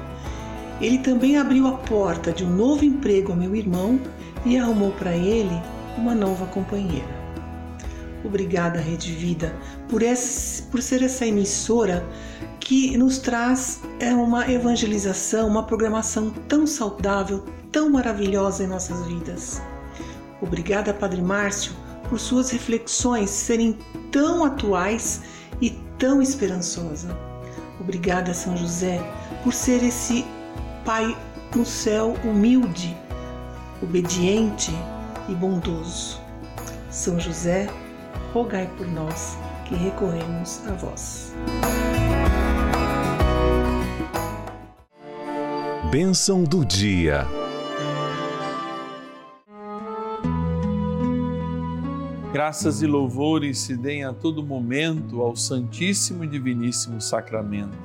ele 0.78 0.98
também 0.98 1.38
abriu 1.38 1.66
a 1.66 1.72
porta 1.72 2.32
de 2.32 2.44
um 2.44 2.50
novo 2.50 2.84
emprego 2.84 3.32
ao 3.32 3.38
meu 3.38 3.56
irmão 3.56 3.98
e 4.44 4.58
arrumou 4.58 4.90
para 4.90 5.16
ele 5.16 5.58
uma 5.98 6.14
nova 6.14 6.46
companheira. 6.46 7.28
Obrigada, 8.24 8.80
Rede 8.80 9.12
Vida, 9.12 9.54
por, 9.88 10.02
esse, 10.02 10.62
por 10.64 10.82
ser 10.82 11.02
essa 11.02 11.26
emissora 11.26 12.04
que 12.61 12.96
nos 12.96 13.18
traz 13.18 13.80
é, 14.00 14.12
uma 14.12 14.50
evangelização, 14.50 15.48
uma 15.48 15.62
programação 15.62 16.30
tão 16.48 16.66
saudável, 16.66 17.44
tão 17.70 17.90
maravilhosa 17.90 18.64
em 18.64 18.66
nossas 18.66 19.06
vidas. 19.06 19.62
Obrigada, 20.40 20.92
Padre 20.92 21.22
Márcio, 21.22 21.72
por 22.08 22.18
suas 22.18 22.50
reflexões 22.50 23.30
serem 23.30 23.78
tão 24.11 24.44
atuais 24.44 25.22
e 25.61 25.70
tão 25.98 26.20
esperançosa. 26.20 27.16
Obrigada, 27.80 28.34
São 28.34 28.56
José, 28.56 29.00
por 29.42 29.52
ser 29.52 29.82
esse 29.82 30.24
Pai 30.84 31.16
no 31.54 31.66
céu 31.66 32.14
humilde, 32.24 32.96
obediente 33.82 34.72
e 35.28 35.34
bondoso. 35.34 36.20
São 36.90 37.20
José, 37.20 37.68
rogai 38.32 38.66
por 38.76 38.86
nós 38.88 39.36
que 39.64 39.74
recorremos 39.74 40.66
a 40.66 40.72
vós. 40.72 41.34
Bênção 45.90 46.44
do 46.44 46.64
dia. 46.64 47.26
Graças 52.32 52.82
e 52.82 52.86
louvores 52.86 53.58
se 53.58 53.76
deem 53.76 54.04
a 54.04 54.12
todo 54.12 54.42
momento 54.42 55.22
ao 55.22 55.34
Santíssimo 55.34 56.24
e 56.24 56.26
Diviníssimo 56.26 57.00
Sacramento. 57.00 57.76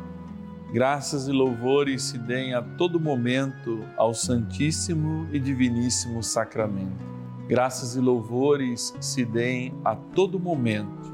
Graças 0.73 1.27
e 1.27 1.31
louvores 1.31 2.03
se 2.03 2.17
deem 2.17 2.53
a 2.53 2.61
todo 2.61 2.99
momento 2.99 3.83
ao 3.95 4.13
Santíssimo 4.13 5.27
e 5.31 5.39
Diviníssimo 5.39 6.21
Sacramento. 6.21 7.12
Graças 7.47 7.97
e 7.97 7.99
louvores 7.99 8.95
se 9.01 9.25
deem 9.25 9.73
a 9.83 9.95
todo 9.95 10.39
momento 10.39 11.11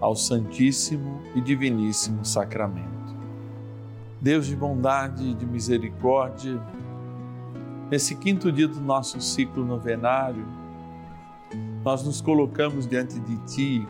ao 0.00 0.16
Santíssimo 0.16 1.22
e 1.36 1.40
Diviníssimo 1.40 2.24
Sacramento. 2.24 2.88
Deus 4.20 4.46
de 4.46 4.56
bondade 4.56 5.24
e 5.24 5.34
de 5.34 5.46
misericórdia, 5.46 6.60
nesse 7.88 8.16
quinto 8.16 8.50
dia 8.50 8.66
do 8.66 8.80
nosso 8.80 9.20
ciclo 9.20 9.64
novenário, 9.64 10.44
nós 11.84 12.04
nos 12.04 12.20
colocamos 12.20 12.84
diante 12.84 13.20
de 13.20 13.36
Ti 13.46 13.88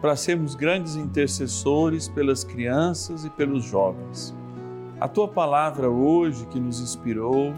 para 0.00 0.14
sermos 0.14 0.54
grandes 0.54 0.94
intercessores 0.94 2.08
pelas 2.08 2.44
crianças 2.44 3.24
e 3.24 3.30
pelos 3.30 3.64
jovens. 3.64 4.32
A 5.00 5.08
tua 5.08 5.26
palavra 5.26 5.90
hoje 5.90 6.46
que 6.46 6.60
nos 6.60 6.78
inspirou 6.78 7.52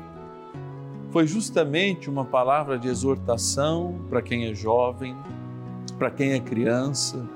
foi 1.16 1.26
justamente 1.26 2.11
uma 2.11 2.26
palavra 2.26 2.79
de 2.79 2.88
exortação 2.88 3.98
para 4.11 4.20
quem 4.20 4.48
é 4.48 4.55
jovem, 4.55 5.16
para 5.98 6.11
quem 6.11 6.33
é 6.33 6.40
criança, 6.40 7.26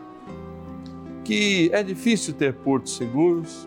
que 1.24 1.70
é 1.72 1.82
difícil 1.82 2.34
ter 2.34 2.52
portos 2.52 2.94
seguros, 2.94 3.66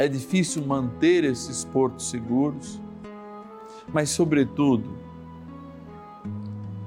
é 0.00 0.08
difícil 0.08 0.66
manter 0.66 1.22
esses 1.22 1.64
portos 1.64 2.10
seguros, 2.10 2.80
mas, 3.92 4.10
sobretudo, 4.10 4.98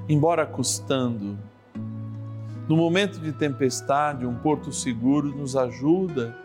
embora 0.06 0.44
custando, 0.44 1.38
no 2.68 2.76
momento 2.76 3.20
de 3.20 3.32
tempestade, 3.32 4.26
um 4.26 4.34
porto 4.34 4.70
seguro 4.70 5.34
nos 5.34 5.56
ajuda 5.56 6.36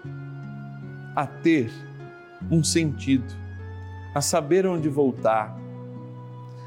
a 1.13 1.28
ter 1.28 1.69
um 2.49 2.63
sentido, 2.63 3.36
a 4.13 4.21
saber 4.21 4.65
onde 4.65 4.88
voltar, 4.88 5.64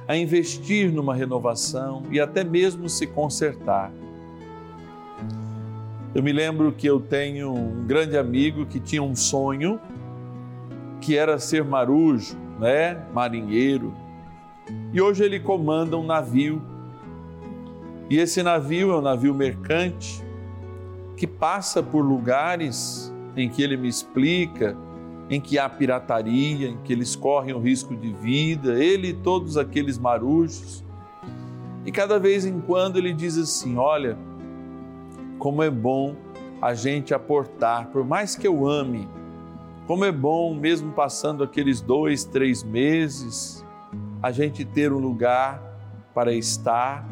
a 0.08 0.16
investir 0.16 0.90
numa 0.90 1.14
renovação 1.14 2.02
e 2.10 2.18
até 2.18 2.42
mesmo 2.42 2.88
se 2.88 3.06
consertar. 3.06 3.92
Eu 6.14 6.22
me 6.22 6.32
lembro 6.32 6.72
que 6.72 6.86
eu 6.86 6.98
tenho 6.98 7.52
um 7.52 7.86
grande 7.86 8.16
amigo 8.16 8.64
que 8.64 8.80
tinha 8.80 9.02
um 9.02 9.14
sonho 9.14 9.78
que 11.02 11.16
era 11.16 11.38
ser 11.38 11.62
marujo, 11.62 12.36
né, 12.58 13.04
marinheiro. 13.12 13.92
E 14.92 15.00
hoje 15.00 15.22
ele 15.22 15.38
comanda 15.38 15.96
um 15.98 16.04
navio 16.04 16.62
e 18.10 18.18
esse 18.18 18.42
navio 18.42 18.92
é 18.92 18.96
um 18.96 19.02
navio 19.02 19.34
mercante 19.34 20.24
que 21.14 21.26
passa 21.26 21.82
por 21.82 22.00
lugares 22.00 23.12
em 23.36 23.50
que 23.50 23.62
ele 23.62 23.76
me 23.76 23.88
explica, 23.88 24.74
em 25.30 25.40
que 25.40 25.58
há 25.58 25.68
pirataria, 25.68 26.68
em 26.68 26.78
que 26.78 26.92
eles 26.92 27.14
correm 27.14 27.54
o 27.54 27.58
risco 27.58 27.94
de 27.94 28.12
vida, 28.12 28.82
ele 28.82 29.08
e 29.08 29.12
todos 29.14 29.56
aqueles 29.56 29.98
marujos. 29.98 30.84
E 31.84 31.92
cada 31.92 32.18
vez 32.18 32.46
em 32.46 32.60
quando 32.60 32.96
ele 32.96 33.12
diz 33.12 33.36
assim: 33.36 33.76
Olha, 33.76 34.16
como 35.38 35.62
é 35.62 35.70
bom 35.70 36.14
a 36.60 36.74
gente 36.74 37.14
aportar, 37.14 37.88
por 37.88 38.04
mais 38.04 38.34
que 38.34 38.46
eu 38.46 38.66
ame, 38.66 39.08
como 39.86 40.04
é 40.04 40.12
bom, 40.12 40.54
mesmo 40.54 40.92
passando 40.92 41.44
aqueles 41.44 41.80
dois, 41.80 42.24
três 42.24 42.62
meses, 42.62 43.64
a 44.22 44.32
gente 44.32 44.64
ter 44.64 44.92
um 44.92 44.98
lugar 44.98 45.62
para 46.12 46.32
estar 46.32 47.06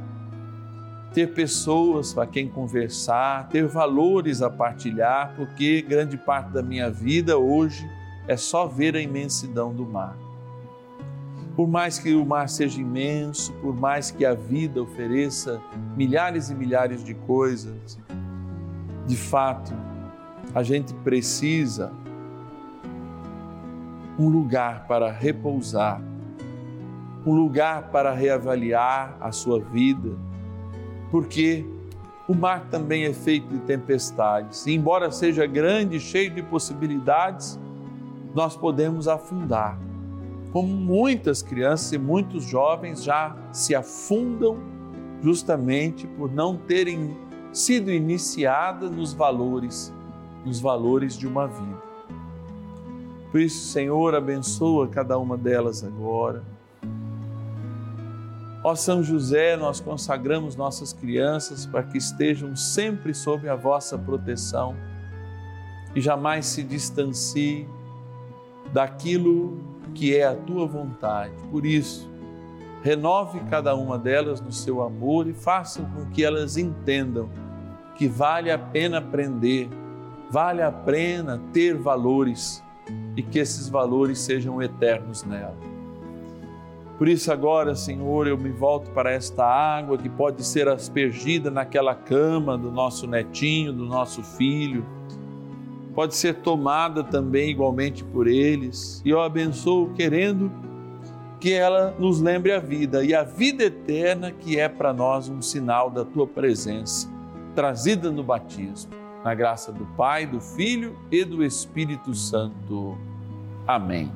ter 1.17 1.33
pessoas 1.33 2.13
para 2.13 2.27
quem 2.27 2.47
conversar, 2.47 3.49
ter 3.49 3.67
valores 3.67 4.43
a 4.43 4.51
partilhar, 4.51 5.33
porque 5.35 5.81
grande 5.81 6.19
parte 6.19 6.51
da 6.51 6.63
minha 6.63 6.91
vida 6.91 7.39
hoje 7.39 7.89
é 8.29 8.37
só 8.37 8.67
ver 8.67 8.97
a 8.97 9.01
imensidão 9.01 9.73
do 9.75 9.87
mar. 9.87 10.17
Por 11.55 11.67
mais 11.67 11.99
que 11.99 12.15
o 12.15 12.25
mar 12.25 12.49
seja 12.49 12.81
imenso, 12.81 13.53
por 13.55 13.75
mais 13.75 14.11
que 14.11 14.25
a 14.25 14.35
vida 14.35 14.83
ofereça 14.83 15.61
milhares 15.97 16.51
e 16.51 16.55
milhares 16.55 17.03
de 17.03 17.15
coisas, 17.15 17.99
de 19.07 19.17
fato, 19.17 19.73
a 20.55 20.63
gente 20.63 20.93
precisa 20.95 21.93
um 24.19 24.29
lugar 24.29 24.87
para 24.87 25.11
repousar, 25.11 26.03
um 27.25 27.35
lugar 27.35 27.91
para 27.91 28.13
reavaliar 28.13 29.17
a 29.21 29.33
sua 29.33 29.61
vida 29.61 30.27
porque 31.11 31.65
o 32.29 32.35
mar 32.35 32.67
também 32.71 33.05
é 33.05 33.13
feito 33.13 33.49
de 33.49 33.59
tempestades. 33.61 34.67
E 34.67 34.75
embora 34.75 35.11
seja 35.11 35.47
grande, 35.47 36.01
cheio 36.01 36.31
de 36.31 36.43
possibilidades, 36.43 37.59
nós 38.37 38.57
podemos 38.57 39.09
afundar. 39.09 39.77
Como 40.53 40.69
muitas 40.69 41.43
crianças 41.43 41.93
e 41.93 41.99
muitos 41.99 42.45
jovens 42.45 43.03
já 43.03 43.37
se 43.51 43.75
afundam 43.75 44.59
justamente 45.23 46.07
por 46.07 46.33
não 46.33 46.57
terem 46.57 47.17
sido 47.53 47.91
iniciadas 47.91 48.91
nos 48.91 49.13
valores, 49.13 49.93
nos 50.45 50.61
valores 50.61 51.19
de 51.19 51.27
uma 51.27 51.49
vida. 51.49 51.83
Por 53.33 53.41
isso, 53.41 53.73
Senhor, 53.73 54.15
abençoa 54.15 54.87
cada 54.87 55.19
uma 55.19 55.37
delas 55.37 55.83
agora 55.83 56.45
Ó 58.67 58.75
São 58.75 59.01
José, 59.01 59.57
nós 59.57 59.79
consagramos 59.79 60.57
nossas 60.57 60.93
crianças 60.93 61.65
para 61.65 61.85
que 61.85 61.99
estejam 61.99 62.57
sempre 62.57 63.15
sob 63.15 63.49
a 63.49 63.55
vossa 63.55 63.97
proteção 63.97 64.75
e 65.95 66.01
jamais 66.01 66.47
se 66.47 66.65
distancie 66.65 67.65
daquilo 68.73 69.59
que 69.95 70.17
é 70.17 70.27
a 70.27 70.35
tua 70.35 70.67
vontade. 70.67 71.33
Por 71.51 71.65
isso, 71.65 72.09
renove 72.83 73.41
cada 73.51 73.75
uma 73.75 73.99
delas 73.99 74.41
no 74.41 74.53
seu 74.53 74.83
amor 74.83 75.27
e 75.27 75.33
faça 75.33 75.83
com 75.83 76.07
que 76.07 76.25
elas 76.25 76.57
entendam 76.57 77.29
que 77.97 78.07
vale 78.07 78.51
a 78.51 78.59
pena 78.59 78.99
aprender, 78.99 79.69
vale 80.31 80.63
a 80.63 80.71
pena 80.71 81.41
ter 81.53 81.75
valores 81.77 82.63
e 83.17 83.23
que 83.23 83.39
esses 83.39 83.69
valores 83.69 84.19
sejam 84.19 84.63
eternos 84.63 85.25
nela. 85.25 85.57
Por 86.99 87.09
isso, 87.09 87.31
agora, 87.31 87.75
Senhor, 87.75 88.27
eu 88.27 88.39
me 88.39 88.51
volto 88.51 88.91
para 88.91 89.11
esta 89.11 89.45
água 89.45 89.99
que 89.99 90.09
pode 90.09 90.43
ser 90.45 90.67
aspergida 90.69 91.51
naquela 91.51 91.95
cama 91.95 92.57
do 92.57 92.71
nosso 92.71 93.07
netinho, 93.07 93.73
do 93.73 93.85
nosso 93.85 94.23
filho, 94.23 94.85
pode 95.97 96.15
ser 96.15 96.35
tomada 96.35 97.03
também 97.03 97.49
igualmente 97.49 98.05
por 98.05 98.27
eles. 98.27 99.01
E 99.03 99.09
eu 99.09 99.21
abençoo, 99.23 99.95
querendo 99.95 100.53
que 101.41 101.55
ela 101.55 101.97
nos 101.99 102.21
lembre 102.21 102.53
a 102.53 102.61
vida 102.61 103.03
e 103.03 103.15
a 103.15 103.23
vida 103.23 103.65
eterna 103.65 104.31
que 104.31 104.61
é 104.61 104.69
para 104.69 104.93
nós 104.93 105.31
um 105.31 105.41
sinal 105.41 105.91
da 105.91 106.05
tua 106.05 106.27
presença, 106.27 107.09
trazida 107.55 108.13
no 108.13 108.23
batismo. 108.23 108.93
Na 109.25 109.35
graça 109.35 109.73
do 109.73 109.85
Pai, 109.97 110.25
do 110.27 110.41
Filho 110.41 110.97
e 111.11 111.25
do 111.25 111.43
Espírito 111.43 112.15
Santo. 112.15 112.97
Amém. 113.67 114.13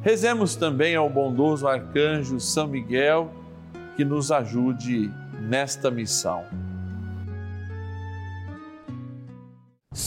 Rezemos 0.00 0.56
também 0.56 0.96
ao 0.96 1.08
bondoso 1.08 1.68
arcanjo 1.68 2.40
São 2.40 2.66
Miguel 2.66 3.30
que 3.94 4.04
nos 4.04 4.32
ajude 4.32 5.08
nesta 5.40 5.90
missão. 5.90 6.44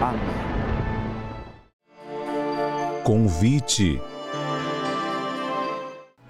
Amém. 0.00 0.20
Convite. 3.02 4.00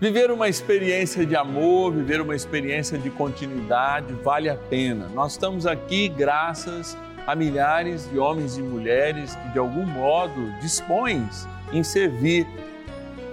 Viver 0.00 0.30
uma 0.30 0.48
experiência 0.48 1.26
de 1.26 1.34
amor, 1.34 1.92
viver 1.92 2.20
uma 2.20 2.34
experiência 2.34 2.96
de 2.96 3.10
continuidade 3.10 4.14
vale 4.22 4.48
a 4.48 4.54
pena. 4.54 5.08
Nós 5.08 5.32
estamos 5.32 5.66
aqui 5.66 6.08
graças 6.08 6.96
a 7.26 7.34
milhares 7.34 8.08
de 8.08 8.18
homens 8.18 8.56
e 8.56 8.62
mulheres 8.62 9.34
que 9.34 9.48
de 9.48 9.58
algum 9.58 9.84
modo 9.84 10.52
dispõem 10.60 11.28
em 11.72 11.82
servir 11.82 12.46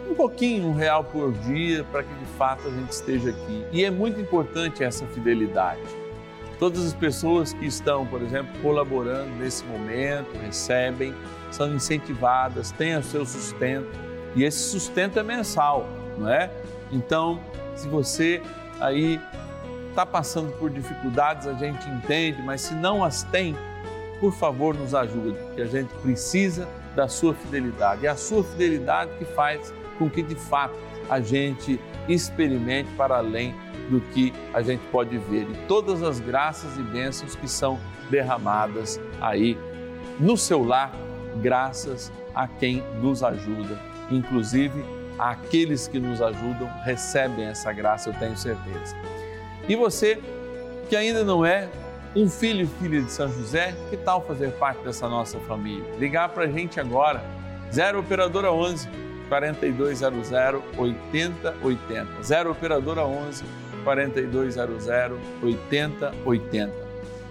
um 0.09 0.15
pouquinho, 0.15 0.67
um 0.67 0.73
real 0.73 1.03
por 1.03 1.31
dia, 1.31 1.83
para 1.85 2.03
que 2.03 2.13
de 2.13 2.25
fato 2.37 2.67
a 2.67 2.71
gente 2.71 2.91
esteja 2.91 3.29
aqui. 3.29 3.65
E 3.71 3.85
é 3.85 3.91
muito 3.91 4.19
importante 4.19 4.83
essa 4.83 5.05
fidelidade. 5.07 6.04
Todas 6.59 6.85
as 6.85 6.93
pessoas 6.93 7.53
que 7.53 7.65
estão, 7.65 8.05
por 8.05 8.21
exemplo, 8.21 8.49
colaborando 8.61 9.29
nesse 9.35 9.63
momento, 9.65 10.37
recebem, 10.37 11.13
são 11.51 11.73
incentivadas, 11.73 12.71
têm 12.71 12.95
o 12.95 13.03
seu 13.03 13.25
sustento. 13.25 13.87
E 14.35 14.43
esse 14.43 14.59
sustento 14.69 15.19
é 15.19 15.23
mensal, 15.23 15.87
não 16.17 16.29
é? 16.29 16.49
Então, 16.91 17.39
se 17.75 17.87
você 17.87 18.41
aí 18.79 19.19
está 19.89 20.05
passando 20.05 20.51
por 20.57 20.69
dificuldades, 20.69 21.47
a 21.47 21.53
gente 21.53 21.87
entende, 21.89 22.41
mas 22.41 22.61
se 22.61 22.73
não 22.73 23.03
as 23.03 23.23
tem, 23.23 23.55
por 24.19 24.33
favor, 24.33 24.75
nos 24.75 24.93
ajude, 24.95 25.37
porque 25.37 25.61
a 25.61 25.65
gente 25.65 25.93
precisa 25.95 26.67
da 26.95 27.07
sua 27.07 27.33
fidelidade. 27.33 28.05
É 28.05 28.09
a 28.09 28.15
sua 28.15 28.43
fidelidade 28.43 29.11
que 29.17 29.25
faz 29.25 29.73
com 29.97 30.09
que 30.09 30.21
de 30.21 30.35
fato 30.35 30.75
a 31.09 31.19
gente 31.19 31.79
experimente 32.07 32.89
para 32.93 33.17
além 33.17 33.55
do 33.89 34.01
que 34.13 34.33
a 34.53 34.61
gente 34.61 34.81
pode 34.91 35.17
ver 35.17 35.49
e 35.49 35.67
todas 35.67 36.01
as 36.01 36.19
graças 36.19 36.77
e 36.77 36.81
bênçãos 36.81 37.35
que 37.35 37.47
são 37.47 37.79
derramadas 38.09 38.99
aí 39.21 39.57
no 40.19 40.37
seu 40.37 40.63
lar, 40.63 40.93
graças 41.41 42.11
a 42.33 42.47
quem 42.47 42.83
nos 43.01 43.23
ajuda, 43.23 43.79
inclusive 44.09 44.83
aqueles 45.17 45.87
que 45.87 45.99
nos 45.99 46.21
ajudam 46.21 46.69
recebem 46.83 47.45
essa 47.45 47.71
graça, 47.71 48.09
eu 48.09 48.13
tenho 48.13 48.37
certeza. 48.37 48.95
E 49.67 49.75
você 49.75 50.21
que 50.89 50.95
ainda 50.95 51.23
não 51.23 51.45
é 51.45 51.69
um 52.15 52.29
filho 52.29 52.63
e 52.63 52.67
filha 52.81 53.01
de 53.01 53.11
São 53.11 53.27
José, 53.27 53.75
que 53.89 53.97
tal 53.97 54.25
fazer 54.25 54.51
parte 54.53 54.81
dessa 54.83 55.09
nossa 55.09 55.39
família? 55.41 55.85
Ligar 55.97 56.29
para 56.29 56.45
a 56.45 56.47
gente 56.47 56.79
agora, 56.79 57.23
0 57.73 57.99
Operadora 57.99 58.51
11 58.51 58.87
4200 59.27 60.31
8080. 60.77 62.23
0 62.23 62.51
Operadora 62.51 63.05
11 63.05 63.43
4200 63.85 64.87
8080. 65.41 66.85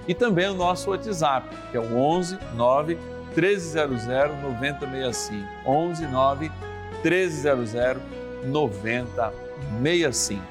E 0.08 0.14
também 0.14 0.48
o 0.48 0.54
nosso 0.54 0.90
WhatsApp, 0.90 1.54
que 1.70 1.76
é 1.76 1.80
o 1.80 1.96
11 1.96 2.38
9 2.54 2.96
1300 3.36 4.06
9065. 4.06 5.44
11 5.66 6.06
9 6.06 6.50
1300 7.02 8.00
9065. 8.46 10.42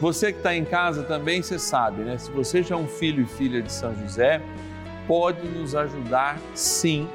Você 0.00 0.32
que 0.32 0.38
está 0.38 0.54
em 0.54 0.64
casa 0.64 1.02
também, 1.02 1.42
você 1.42 1.58
sabe, 1.58 2.02
né? 2.02 2.16
Se 2.18 2.30
você 2.30 2.62
já 2.62 2.76
é 2.76 2.78
um 2.78 2.86
filho 2.86 3.24
e 3.24 3.26
filha 3.26 3.60
de 3.60 3.72
São 3.72 3.92
José, 3.96 4.40
pode 5.08 5.44
nos 5.48 5.74
ajudar 5.74 6.38
sim, 6.54 7.08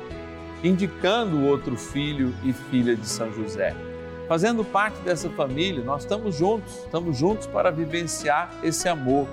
indicando 0.62 1.46
outro 1.46 1.78
filho 1.78 2.36
e 2.44 2.52
filha 2.52 2.94
de 2.94 3.08
São 3.08 3.32
José. 3.32 3.74
Fazendo 4.28 4.64
parte 4.64 5.00
dessa 5.02 5.30
família, 5.30 5.84
nós 5.84 6.04
estamos 6.04 6.36
juntos, 6.36 6.74
estamos 6.86 7.18
juntos 7.18 7.46
para 7.48 7.72
vivenciar 7.72 8.52
esse 8.64 8.88
amor. 8.88 9.28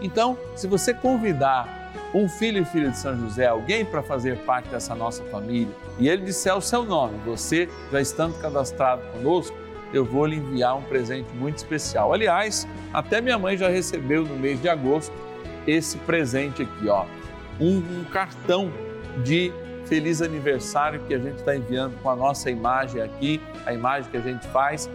Então, 0.00 0.38
se 0.54 0.66
você 0.66 0.94
convidar 0.94 1.92
um 2.14 2.28
filho 2.28 2.62
e 2.62 2.64
filha 2.64 2.90
de 2.90 2.98
São 2.98 3.18
José, 3.18 3.46
alguém 3.46 3.84
para 3.84 4.02
fazer 4.02 4.38
parte 4.38 4.68
dessa 4.68 4.94
nossa 4.94 5.22
família, 5.24 5.74
e 5.98 6.08
ele 6.08 6.24
disser 6.24 6.56
o 6.56 6.60
seu 6.62 6.84
nome, 6.84 7.18
você 7.24 7.68
já 7.90 8.00
estando 8.00 8.38
cadastrado 8.40 9.02
conosco, 9.12 9.56
eu 9.92 10.04
vou 10.04 10.26
lhe 10.26 10.36
enviar 10.36 10.76
um 10.76 10.82
presente 10.82 11.32
muito 11.34 11.56
especial. 11.56 12.12
Aliás, 12.12 12.66
até 12.92 13.20
minha 13.20 13.38
mãe 13.38 13.56
já 13.56 13.68
recebeu 13.68 14.24
no 14.24 14.36
mês 14.36 14.60
de 14.60 14.68
agosto 14.68 15.12
esse 15.66 15.98
presente 15.98 16.62
aqui, 16.62 16.88
ó, 16.88 17.04
um, 17.60 17.78
um 17.78 18.04
cartão 18.04 18.70
de 19.24 19.52
feliz 19.88 20.22
aniversário 20.22 21.00
que 21.06 21.14
a 21.14 21.18
gente 21.18 21.38
está 21.38 21.56
enviando 21.56 22.00
com 22.02 22.10
a 22.10 22.16
nossa 22.16 22.50
imagem 22.50 23.00
aqui, 23.02 23.40
a 23.64 23.72
imagem 23.72 24.10
que 24.10 24.16
a 24.16 24.20
gente 24.20 24.46
faz. 24.48 24.88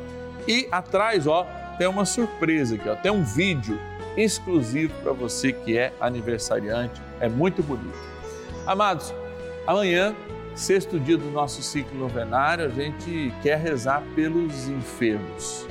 E 0.48 0.68
atrás, 0.72 1.28
ó, 1.28 1.48
tem 1.78 1.88
uma 1.88 2.06
surpresa 2.06 2.76
aqui, 2.76 2.88
ó, 2.88 2.96
tem 2.96 3.12
um 3.12 3.24
vídeo 3.24 3.80
exclusivo 4.16 4.94
para 5.02 5.12
você 5.12 5.52
que 5.52 5.78
é 5.78 5.92
aniversariante. 6.00 7.02
É 7.20 7.28
muito 7.28 7.64
bonito. 7.64 7.98
Amados, 8.66 9.14
amanhã 9.66 10.16
Sexto 10.56 11.00
dia 11.00 11.18
do 11.18 11.32
nosso 11.32 11.64
ciclo 11.64 11.98
novenário, 11.98 12.66
a 12.66 12.70
gente 12.70 13.34
quer 13.42 13.58
rezar 13.58 14.04
pelos 14.14 14.68
enfermos. 14.68 15.68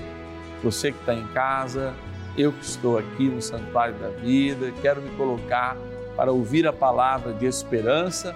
Você 0.60 0.90
que 0.90 0.98
está 0.98 1.14
em 1.14 1.26
casa, 1.28 1.94
eu 2.36 2.52
que 2.52 2.64
estou 2.64 2.98
aqui 2.98 3.28
no 3.28 3.40
Santuário 3.40 3.94
da 3.94 4.08
Vida, 4.08 4.72
quero 4.82 5.00
me 5.00 5.10
colocar 5.10 5.76
para 6.16 6.32
ouvir 6.32 6.66
a 6.66 6.72
palavra 6.72 7.32
de 7.32 7.46
esperança, 7.46 8.34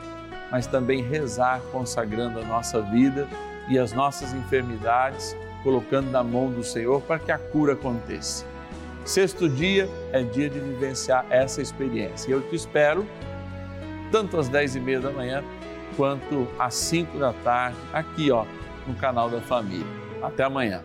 mas 0.50 0.66
também 0.66 1.02
rezar 1.02 1.61
consagrando 1.72 2.38
a 2.40 2.44
nossa 2.44 2.80
vida 2.80 3.26
e 3.68 3.78
as 3.78 3.92
nossas 3.92 4.32
enfermidades, 4.32 5.37
colocando 5.62 6.11
na 6.11 6.22
mão 6.22 6.50
do 6.50 6.62
Senhor 6.62 7.00
para 7.02 7.18
que 7.18 7.32
a 7.32 7.38
cura 7.38 7.72
aconteça. 7.72 8.44
Sexto 9.04 9.48
dia 9.48 9.88
é 10.12 10.22
dia 10.22 10.50
de 10.50 10.59
vivenciar 10.59 11.24
essa 11.30 11.62
experiência. 11.62 12.30
Eu 12.30 12.42
te 12.42 12.56
espero, 12.56 13.06
tanto 14.11 14.38
às 14.38 14.48
dez 14.48 14.74
e 14.74 14.80
meia 14.80 15.00
da 15.00 15.11
manhã, 15.11 15.44
quanto 15.96 16.46
às 16.59 16.74
5 16.74 17.18
da 17.18 17.32
tarde, 17.32 17.76
aqui 17.92 18.30
ó, 18.30 18.44
no 18.87 18.94
canal 18.94 19.30
da 19.30 19.40
família. 19.40 19.87
Até 20.22 20.44
amanhã. 20.44 20.82